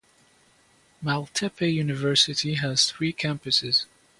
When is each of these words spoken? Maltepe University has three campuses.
Maltepe 1.05 1.71
University 1.71 2.55
has 2.55 2.85
three 2.91 3.13
campuses. 3.13 3.85